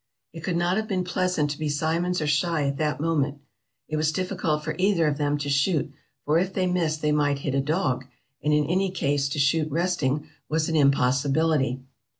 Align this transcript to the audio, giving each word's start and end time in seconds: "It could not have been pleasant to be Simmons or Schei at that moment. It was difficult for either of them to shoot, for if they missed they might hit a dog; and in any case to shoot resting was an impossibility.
"It 0.33 0.39
could 0.43 0.55
not 0.55 0.77
have 0.77 0.87
been 0.87 1.03
pleasant 1.03 1.51
to 1.51 1.59
be 1.59 1.69
Simmons 1.69 2.21
or 2.21 2.25
Schei 2.25 2.67
at 2.67 2.77
that 2.77 2.99
moment. 2.99 3.37
It 3.87 3.97
was 3.97 4.11
difficult 4.11 4.63
for 4.63 4.73
either 4.79 5.05
of 5.05 5.19
them 5.19 5.37
to 5.37 5.47
shoot, 5.47 5.93
for 6.25 6.39
if 6.39 6.51
they 6.53 6.65
missed 6.65 7.03
they 7.03 7.11
might 7.11 7.37
hit 7.45 7.53
a 7.53 7.61
dog; 7.61 8.05
and 8.43 8.51
in 8.51 8.65
any 8.65 8.89
case 8.89 9.29
to 9.29 9.37
shoot 9.37 9.69
resting 9.69 10.27
was 10.49 10.67
an 10.69 10.75
impossibility. 10.75 11.83